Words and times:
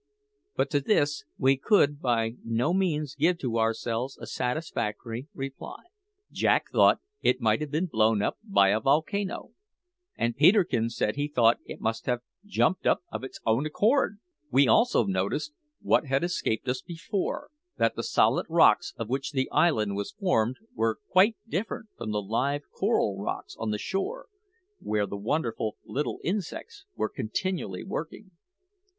But 0.55 0.71
to 0.71 0.81
this 0.81 1.25
we 1.37 1.57
could 1.57 2.01
by 2.01 2.31
no 2.43 2.73
means 2.73 3.13
give 3.13 3.37
to 3.37 3.59
ourselves 3.59 4.17
a 4.17 4.25
satisfactory 4.25 5.27
reply. 5.35 5.83
Jack 6.31 6.71
thought 6.71 6.99
it 7.21 7.39
might 7.39 7.61
have 7.61 7.69
been 7.69 7.85
blown 7.85 8.19
up 8.23 8.39
by 8.43 8.69
a 8.69 8.79
volcano; 8.79 9.51
and 10.17 10.35
Peterkin 10.35 10.89
said 10.89 11.17
he 11.17 11.27
thought 11.27 11.59
it 11.65 11.79
must 11.79 12.07
have 12.07 12.21
jumped 12.47 12.87
up 12.87 13.03
of 13.11 13.23
its 13.23 13.39
own 13.45 13.67
accord! 13.67 14.17
We 14.49 14.67
also 14.67 15.03
noticed, 15.03 15.53
what 15.83 16.07
had 16.07 16.23
escaped 16.23 16.67
us 16.67 16.81
before, 16.81 17.51
that 17.77 17.95
the 17.95 18.01
solid 18.01 18.47
rocks 18.49 18.95
of 18.97 19.07
which 19.07 19.33
the 19.33 19.51
island 19.51 19.95
was 19.95 20.13
formed 20.13 20.57
were 20.73 20.97
quite 21.11 21.35
different 21.47 21.89
from 21.95 22.09
the 22.09 22.23
live 22.23 22.63
coral 22.71 23.21
rocks 23.21 23.55
on 23.59 23.69
the 23.69 23.77
shore, 23.77 24.29
where, 24.79 25.05
the 25.05 25.15
wonderful 25.15 25.75
little 25.85 26.19
insects 26.23 26.85
were 26.95 27.07
continually 27.07 27.83
working. 27.83 28.31